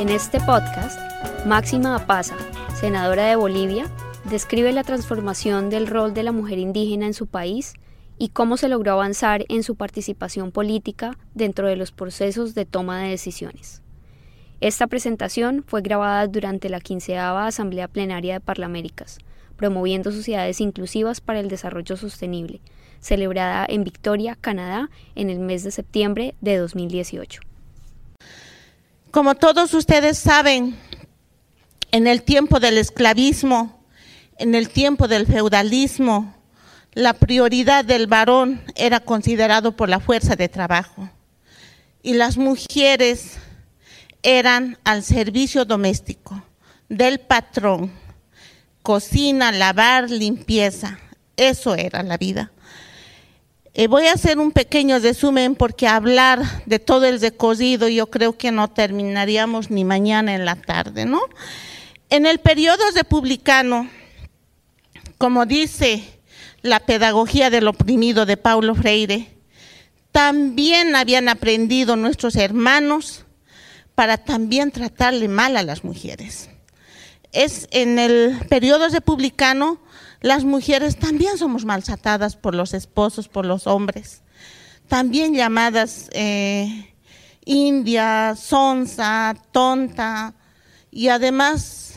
[0.00, 0.98] En este podcast,
[1.44, 2.34] Máxima Apaza,
[2.74, 3.84] senadora de Bolivia,
[4.30, 7.74] describe la transformación del rol de la mujer indígena en su país
[8.16, 13.02] y cómo se logró avanzar en su participación política dentro de los procesos de toma
[13.02, 13.82] de decisiones.
[14.62, 19.18] Esta presentación fue grabada durante la quinceava Asamblea Plenaria de Parlaméricas,
[19.56, 22.62] promoviendo sociedades inclusivas para el desarrollo sostenible,
[23.00, 27.49] celebrada en Victoria, Canadá, en el mes de septiembre de 2018.
[29.10, 30.78] Como todos ustedes saben,
[31.90, 33.84] en el tiempo del esclavismo,
[34.38, 36.32] en el tiempo del feudalismo,
[36.92, 41.10] la prioridad del varón era considerado por la fuerza de trabajo
[42.04, 43.38] y las mujeres
[44.22, 46.44] eran al servicio doméstico
[46.88, 47.90] del patrón,
[48.82, 51.00] cocina, lavar, limpieza,
[51.36, 52.52] eso era la vida.
[53.72, 58.36] Eh, voy a hacer un pequeño resumen porque hablar de todo el recorrido yo creo
[58.36, 61.20] que no terminaríamos ni mañana en la tarde, ¿no?
[62.08, 63.88] En el periodo republicano,
[65.18, 66.02] como dice
[66.62, 69.28] la pedagogía del oprimido de Paulo Freire,
[70.10, 73.24] también habían aprendido nuestros hermanos
[73.94, 76.49] para también tratarle mal a las mujeres.
[77.32, 79.78] Es en el periodo republicano
[80.20, 84.22] las mujeres también somos maltratadas por los esposos, por los hombres,
[84.86, 86.94] también llamadas eh,
[87.46, 90.34] india, sonsa, tonta,
[90.90, 91.94] y además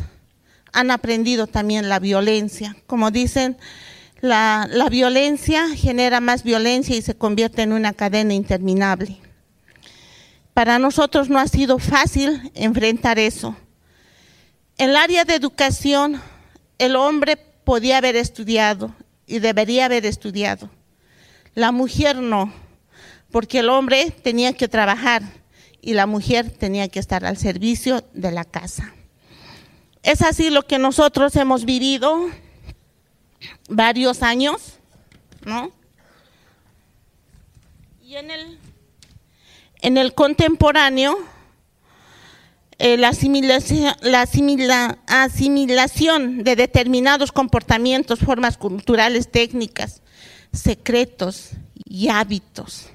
[0.71, 2.77] han aprendido también la violencia.
[2.87, 3.57] Como dicen,
[4.21, 9.19] la, la violencia genera más violencia y se convierte en una cadena interminable.
[10.53, 13.57] Para nosotros no ha sido fácil enfrentar eso.
[14.77, 16.21] En el área de educación,
[16.79, 18.93] el hombre podía haber estudiado
[19.27, 20.69] y debería haber estudiado.
[21.53, 22.51] La mujer no,
[23.31, 25.23] porque el hombre tenía que trabajar
[25.81, 28.93] y la mujer tenía que estar al servicio de la casa.
[30.01, 32.29] Es así lo que nosotros hemos vivido
[33.69, 34.79] varios años,
[35.45, 35.71] ¿no?
[38.03, 38.59] Y en el,
[39.81, 41.17] en el contemporáneo,
[42.85, 44.23] eh, la, asimilación, la
[45.07, 50.01] asimilación de determinados comportamientos, formas culturales, técnicas,
[50.51, 51.51] secretos
[51.85, 52.89] y hábitos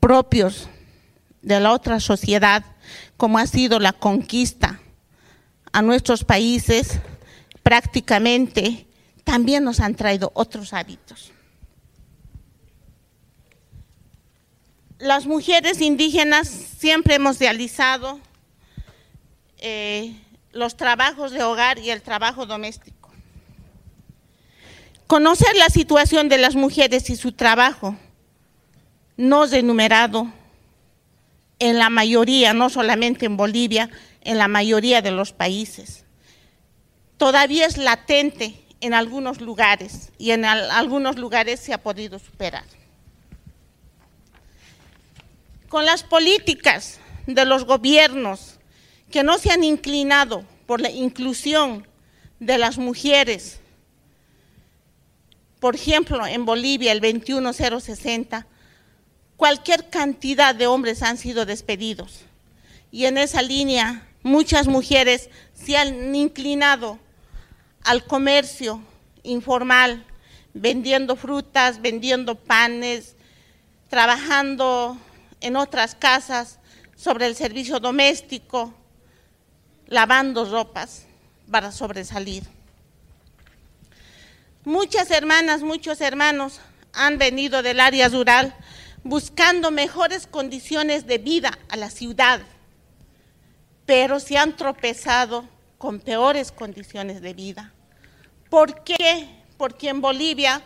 [0.00, 0.68] propios
[1.40, 2.64] de la otra sociedad,
[3.16, 4.80] como ha sido la conquista
[5.70, 6.98] a nuestros países,
[7.62, 8.88] prácticamente
[9.22, 11.30] también nos han traído otros hábitos.
[14.98, 18.18] Las mujeres indígenas siempre hemos realizado
[19.60, 20.14] eh,
[20.52, 23.10] los trabajos de hogar y el trabajo doméstico.
[25.06, 27.96] Conocer la situación de las mujeres y su trabajo
[29.16, 30.32] no es enumerado
[31.58, 33.90] en la mayoría, no solamente en Bolivia,
[34.22, 36.04] en la mayoría de los países.
[37.16, 42.64] Todavía es latente en algunos lugares y en algunos lugares se ha podido superar.
[45.68, 48.59] Con las políticas de los gobiernos
[49.10, 51.86] que no se han inclinado por la inclusión
[52.38, 53.60] de las mujeres.
[55.58, 58.46] Por ejemplo, en Bolivia, el 21060,
[59.36, 62.20] cualquier cantidad de hombres han sido despedidos.
[62.90, 66.98] Y en esa línea, muchas mujeres se han inclinado
[67.84, 68.82] al comercio
[69.22, 70.04] informal,
[70.54, 73.16] vendiendo frutas, vendiendo panes,
[73.88, 74.96] trabajando
[75.40, 76.58] en otras casas
[76.96, 78.74] sobre el servicio doméstico,
[79.90, 81.04] lavando ropas
[81.50, 82.44] para sobresalir.
[84.64, 86.60] Muchas hermanas, muchos hermanos
[86.92, 88.54] han venido del área rural
[89.02, 92.40] buscando mejores condiciones de vida a la ciudad,
[93.84, 95.44] pero se han tropezado
[95.76, 97.72] con peores condiciones de vida.
[98.48, 99.28] ¿Por qué?
[99.56, 100.62] Porque en Bolivia,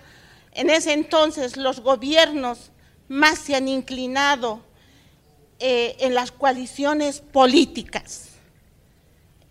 [0.52, 2.72] en ese entonces, los gobiernos
[3.08, 4.60] más se han inclinado
[5.60, 8.33] eh, en las coaliciones políticas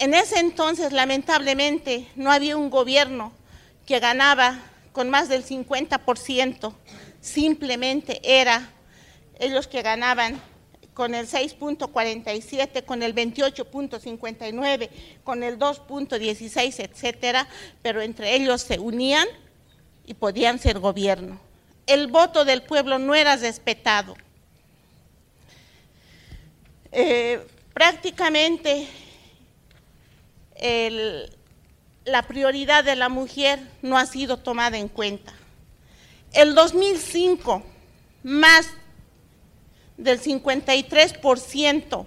[0.04, 3.32] en ese entonces, lamentablemente, no había un gobierno
[3.86, 4.60] que ganaba
[4.92, 6.74] con más del 50%,
[7.22, 8.70] simplemente era
[9.40, 10.42] ellos que ganaban
[10.94, 14.90] con el 6.47, con el 28.59,
[15.24, 17.48] con el 2.16, etcétera,
[17.82, 19.28] pero entre ellos se unían
[20.06, 21.40] y podían ser gobierno.
[21.88, 24.18] El voto del pueblo no era respetado.
[26.92, 28.90] Eh, prácticamente
[32.06, 35.34] la prioridad de la mujer no ha sido tomada en cuenta.
[36.32, 37.64] El 2005,
[38.24, 38.68] más
[39.98, 42.06] del 53%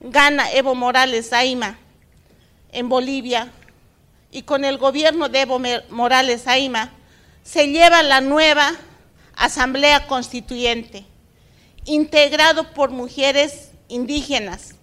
[0.00, 1.78] gana Evo Morales Aima
[2.70, 3.50] en Bolivia
[4.30, 5.60] y con el gobierno de Evo
[5.90, 6.92] Morales Aima
[7.42, 8.72] se lleva la nueva
[9.34, 11.04] Asamblea Constituyente,
[11.84, 14.74] integrado por mujeres indígenas,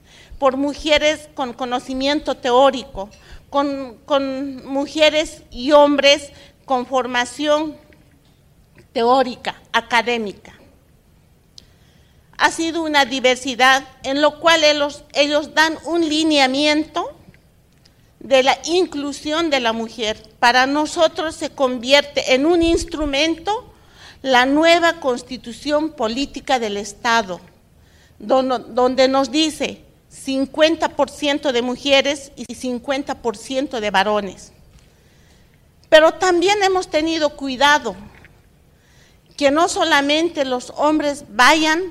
[0.44, 3.10] por mujeres con conocimiento teórico,
[3.50, 6.34] con, con mujeres y hombres
[6.66, 7.78] con formación
[8.92, 10.54] teórica, académica.
[12.38, 17.16] Ha sido una diversidad en lo cual ellos, ellos dan un lineamiento
[18.19, 20.22] de la inclusión de la mujer.
[20.39, 23.74] Para nosotros se convierte en un instrumento
[24.22, 27.39] la nueva constitución política del Estado,
[28.19, 34.51] donde, nos dice 50% de mujeres y 50% de varones.
[35.89, 37.95] Pero también hemos tenido cuidado
[39.36, 41.81] que no solamente los hombres vayan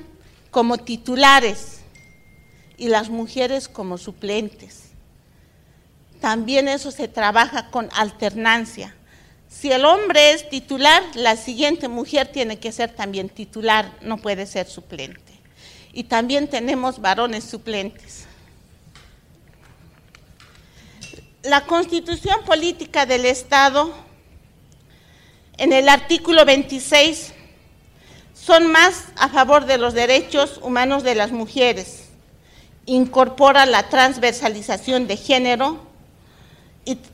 [0.50, 1.80] como titulares
[2.76, 4.84] y las mujeres como suplentes.
[6.20, 8.94] También eso se trabaja con alternancia.
[9.48, 14.46] Si el hombre es titular, la siguiente mujer tiene que ser también titular, no puede
[14.46, 15.31] ser suplente.
[15.92, 18.26] Y también tenemos varones suplentes.
[21.42, 23.92] La constitución política del Estado,
[25.58, 27.32] en el artículo 26,
[28.32, 32.08] son más a favor de los derechos humanos de las mujeres.
[32.86, 35.92] Incorpora la transversalización de género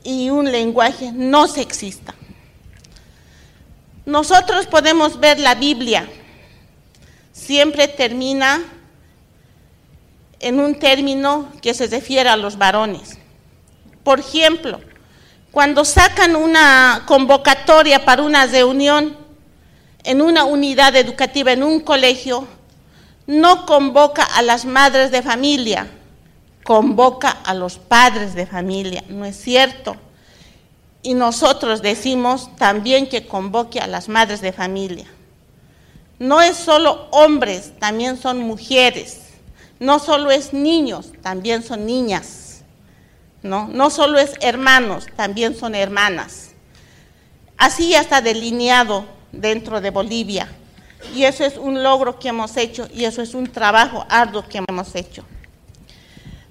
[0.03, 2.15] y, un lenguaje no sexista.
[4.05, 6.09] Nosotros podemos ver la Biblia,
[7.49, 8.61] siempre termina
[10.39, 13.17] en un término que se refiere a los varones.
[14.03, 14.79] Por ejemplo,
[15.49, 19.17] cuando sacan una convocatoria para una reunión
[20.03, 22.47] en una unidad educativa, en un colegio,
[23.25, 25.87] no convoca a las madres de familia,
[26.63, 29.95] convoca a los padres de familia, ¿no es cierto?
[31.01, 35.07] Y nosotros decimos también que convoque a las madres de familia.
[36.19, 39.21] No es solo hombres, también son mujeres.
[39.79, 42.61] No solo es niños, también son niñas.
[43.41, 46.51] No, no solo es hermanos, también son hermanas.
[47.57, 50.49] Así ya está delineado dentro de Bolivia.
[51.15, 54.61] Y eso es un logro que hemos hecho y eso es un trabajo arduo que
[54.67, 55.23] hemos hecho.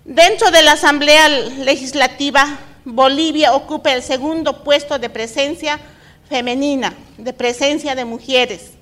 [0.06, 5.78] Dentro de la Asamblea Legislativa Bolivia ocupa el segundo puesto de presencia
[6.30, 8.77] femenina, de presencia de mujeres,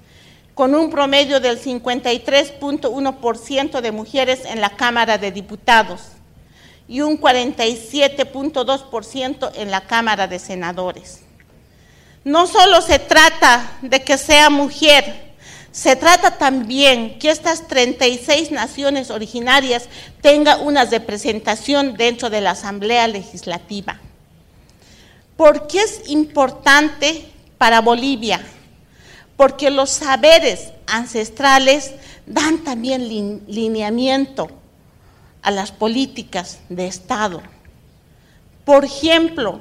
[0.57, 6.01] con un promedio del 53.1% de mujeres en la Cámara de Diputados
[6.89, 11.21] y un 47.2% en la Cámara de Senadores.
[12.25, 15.35] No solo se trata de que sea mujer,
[15.73, 19.91] se trata también que estas 36 naciones originarias
[20.23, 24.01] tengan una representación dentro de la Asamblea Legislativa.
[25.37, 27.27] ¿Por qué es importante
[27.59, 28.41] para Bolivia?
[29.37, 31.93] Porque los saberes ancestrales
[32.27, 33.09] dan también
[33.47, 34.49] lineamiento
[35.43, 37.43] a las políticas de Estado.
[38.65, 39.61] Por ejemplo,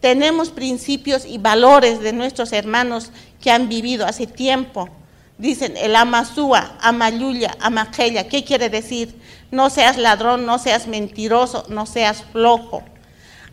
[0.00, 3.10] tenemos principios y valores de nuestros hermanos
[3.40, 4.90] que han vivido hace tiempo
[5.38, 8.26] Dicen el amasúa, amayuya, amaquella.
[8.26, 9.20] ¿Qué quiere decir?
[9.50, 12.82] No seas ladrón, no seas mentiroso, no seas flojo.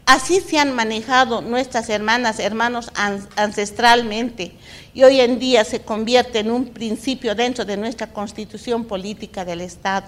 [0.06, 2.92] Así se han manejado nuestras hermanas, hermanos
[3.36, 4.52] ancestralmente
[4.94, 9.62] y hoy en día se convierte en un principio dentro de nuestra constitución política del
[9.62, 10.08] Estado.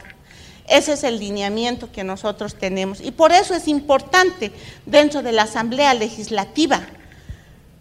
[0.68, 4.52] Ese es el lineamiento que nosotros tenemos y por eso es importante
[4.86, 6.82] dentro de la Asamblea Legislativa,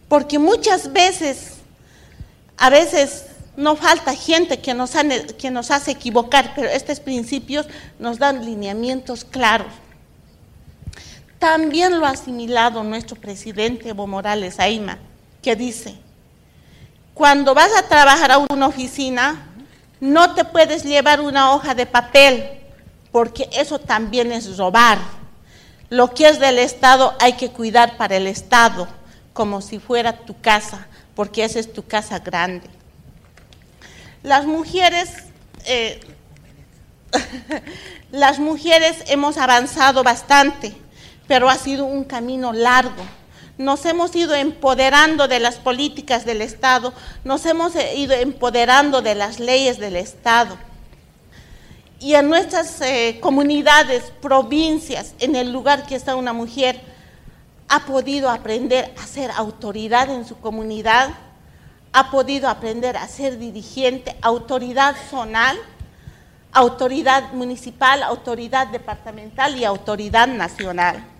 [0.09, 1.55] porque muchas veces,
[2.57, 4.93] a veces no falta gente que nos,
[5.39, 7.67] que nos hace equivocar, pero estos principios
[7.99, 9.73] nos dan lineamientos claros.
[11.45, 14.97] También lo ha asimilado nuestro presidente Evo Morales Aima,
[15.43, 15.95] que dice,
[17.13, 19.47] cuando vas a trabajar a una oficina,
[20.01, 22.49] no te puedes llevar una hoja de papel,
[23.13, 24.97] porque eso también es robar.
[25.91, 28.89] Lo que es del Estado hay que cuidar para el Estado,
[29.35, 32.71] como si fuera tu casa, porque esa es tu casa grande.
[34.23, 35.11] Las mujeres,
[35.67, 36.01] eh,
[38.13, 40.75] las mujeres hemos avanzado bastante,
[41.27, 43.03] pero ha sido un camino largo.
[43.57, 49.39] Nos hemos ido empoderando de las políticas del Estado, nos hemos ido empoderando de las
[49.39, 50.59] leyes del Estado.
[52.01, 56.81] Y en nuestras eh, comunidades, provincias, en el lugar que está una mujer,
[57.69, 61.11] ha podido aprender a ser autoridad en su comunidad,
[61.93, 65.57] ha podido aprender a ser dirigente, autoridad zonal,
[66.53, 71.14] autoridad municipal, autoridad departamental y autoridad nacional.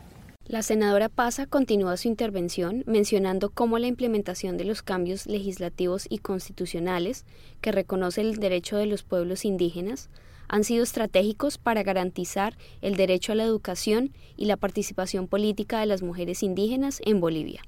[0.47, 6.19] La senadora Pasa continúa su intervención mencionando cómo la implementación de los cambios legislativos y
[6.19, 7.25] constitucionales
[7.63, 10.11] que reconoce el derecho de los pueblos indígenas
[10.49, 15.87] han sido estratégicos para garantizar el derecho a la educación y la participación política de
[15.87, 17.63] las mujeres indígenas en Bolivia.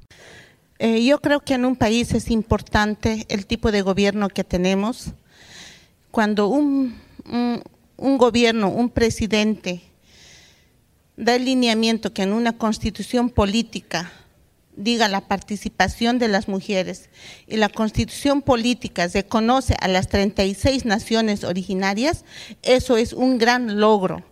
[0.78, 5.12] Eh, yo creo que en un país es importante el tipo de gobierno que tenemos.
[6.10, 6.94] Cuando un,
[7.96, 9.80] un, gobierno, un presidente,
[11.16, 14.12] da el lineamiento que en una constitución política
[14.76, 17.08] diga la participación de las mujeres
[17.46, 22.24] y la constitución política reconoce a las 36 naciones originarias,
[22.62, 24.22] eso es un gran logro,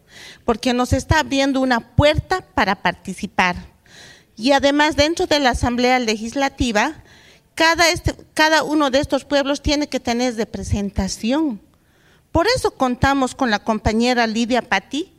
[0.44, 3.56] porque nos está abriendo una puerta para participar.
[4.36, 7.02] Y además dentro de la Asamblea Legislativa,
[7.54, 11.60] cada, este, cada uno de estos pueblos tiene que tener representación.
[12.32, 15.12] Por eso contamos con la compañera Lidia Pati,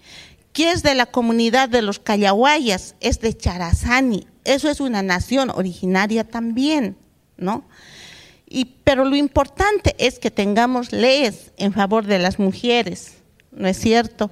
[0.55, 4.25] que es de la comunidad de los Callahuayas, es de Charazani.
[4.45, 6.95] Eso es una nación originaria también,
[7.35, 7.65] ¿no?
[8.47, 13.17] Y, pero lo importante es que tengamos leyes en favor de las mujeres,
[13.51, 14.31] ¿no es cierto?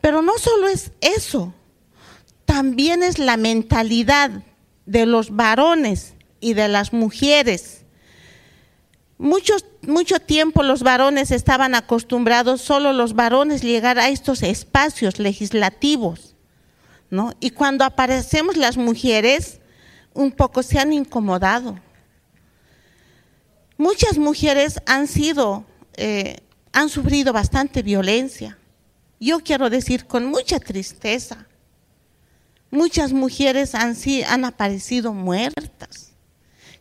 [0.00, 1.52] Pero no solo es eso,
[2.46, 4.30] también es la mentalidad
[4.86, 7.79] de los varones y de las mujeres.
[9.20, 16.34] Mucho tiempo los varones estaban acostumbrados, solo los varones llegar a estos espacios legislativos,
[17.10, 17.32] ¿no?
[17.40, 19.60] Y cuando aparecemos las mujeres,
[20.14, 21.78] un poco se han incomodado.
[23.76, 25.64] Muchas mujeres han sido,
[25.96, 26.38] eh,
[26.72, 28.58] han sufrido bastante violencia.
[29.18, 31.46] Yo quiero decir con mucha tristeza,
[32.70, 33.96] Muchas mujeres han,
[34.28, 36.09] han aparecido muertas,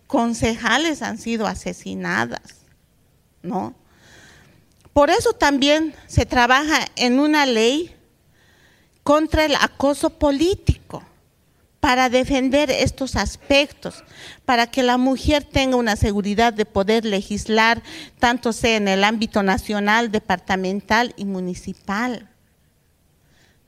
[0.10, 2.66] concejales han sido asesinadas,
[3.44, 3.76] ¿no?
[4.92, 7.96] Por eso también se trabaja en una ley
[9.04, 11.04] contra el acoso político,
[11.80, 14.04] para defender estos aspectos,
[14.46, 17.84] para que la mujer tenga una seguridad de poder legislar,
[18.18, 22.28] tanto sea en el ámbito nacional, departamental y municipal.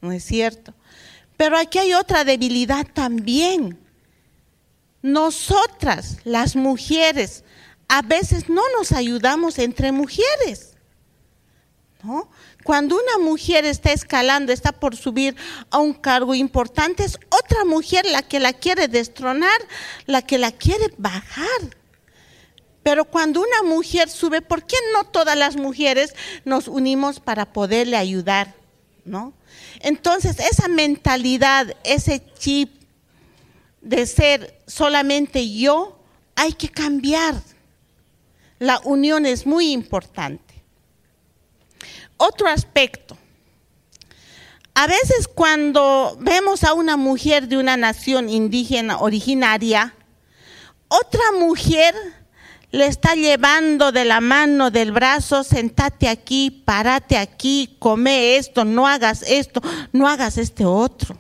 [0.02, 0.74] ¿No es cierto?
[1.38, 3.78] Pero aquí hay otra debilidad también.
[5.02, 7.44] Nosotras, las mujeres,
[7.88, 10.78] a veces no nos ayudamos entre mujeres.
[12.04, 12.30] ¿no?
[12.64, 15.36] Cuando una mujer está escalando, está por subir
[15.70, 19.60] a un cargo importante, es otra mujer la que la quiere destronar,
[20.06, 21.76] la que la quiere bajar.
[22.84, 26.16] Pero cuando una mujer sube, ¿por qué no todas las mujeres
[26.46, 28.56] nos unimos para poderle ayudar?
[29.06, 29.34] ¿No?
[29.80, 32.81] Entonces, esa mentalidad, ese chip
[33.82, 36.00] de ser solamente yo,
[36.36, 37.36] hay que cambiar.
[38.60, 40.54] La unión es muy importante.
[42.18, 43.18] Otro aspecto.
[44.74, 49.94] A veces cuando vemos a una mujer de una nación indígena originaria,
[50.88, 51.94] otra mujer
[52.72, 58.88] le está llevando de la mano, del brazo, sentate aquí, párate aquí, come esto, no
[58.88, 59.62] hagas esto,
[59.92, 61.18] no hagas este otro.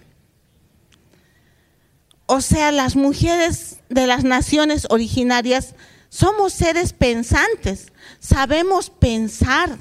[2.33, 5.75] O sea, las mujeres de las naciones originarias
[6.07, 9.77] somos seres pensantes, sabemos pensar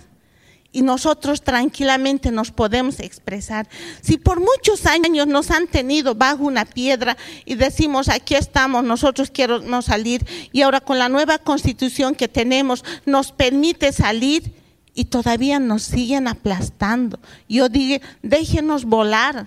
[0.73, 3.69] y nosotros tranquilamente nos podemos expresar.
[4.00, 9.30] Si por muchos años nos han tenido bajo una piedra y decimos, aquí estamos, nosotros
[9.30, 14.52] queremos salir, y ahora con la nueva constitución que tenemos nos permite salir
[14.92, 17.21] y todavía nos siguen aplastando.
[17.49, 19.47] Yo digo, déjenos volar.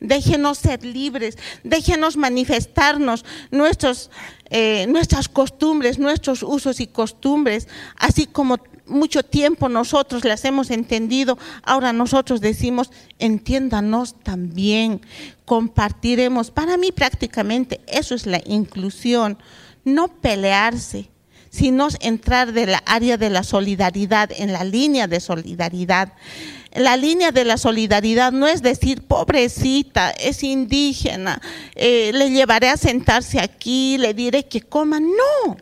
[0.00, 4.10] Déjenos ser libres, déjenos manifestarnos nuestros,
[4.50, 11.38] eh, nuestras costumbres, nuestros usos y costumbres, así como mucho tiempo nosotros las hemos entendido,
[11.62, 15.00] ahora nosotros decimos, entiéndanos también,
[15.44, 16.50] compartiremos.
[16.50, 19.38] Para mí prácticamente eso es la inclusión,
[19.84, 21.08] no pelearse,
[21.50, 26.12] sino entrar de la área de la solidaridad, en la línea de solidaridad.
[26.72, 31.40] La línea de la solidaridad no es decir, pobrecita, es indígena,
[31.74, 35.00] eh, le llevaré a sentarse aquí, le diré que coma.
[35.00, 35.56] No,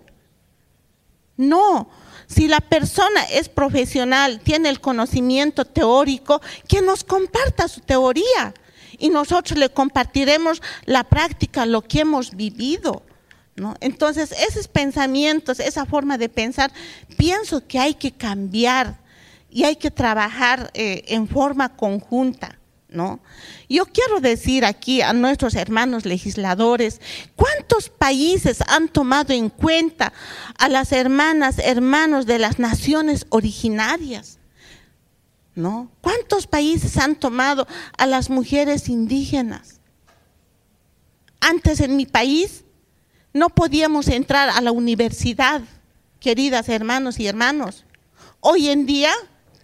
[1.37, 1.89] no
[2.27, 8.53] si la persona es profesional, tiene el conocimiento teórico, que nos comparta su teoría
[8.99, 13.03] y nosotros le compartiremos la práctica, lo que hemos vivido.
[13.81, 16.73] Entonces, esos pensamientos, esa forma de pensar,
[17.17, 18.99] pienso que hay que cambiar
[19.57, 22.59] y hay que trabajar eh, en forma conjunta.
[22.91, 23.21] ¿no?
[23.71, 27.01] Yo quiero decir aquí a nuestros hermanos legisladores,
[27.37, 30.13] ¿cuántos países han tomado en cuenta
[30.59, 34.39] a las hermanas, hermanos de las naciones originarias?
[35.55, 35.91] ¿No?
[36.03, 39.81] ¿Cuántos países han tomado a las mujeres indígenas?
[41.41, 42.63] Antes en mi país
[43.33, 45.63] no podíamos entrar a la universidad,
[46.21, 47.87] queridas hermanos y hermanos.
[48.41, 49.15] Hoy en día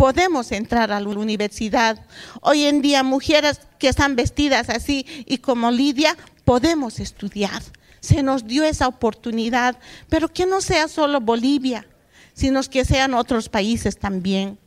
[0.02, 1.96] podemos entrar a la universidad.
[2.40, 7.62] Hoy en día mujeres que están vestidas así y como Lidia, podemos estudiar.
[8.00, 9.78] Se nos dio esa oportunidad,
[10.08, 11.86] pero que no sea solo Bolivia,
[12.34, 14.58] sino que sean otros países también.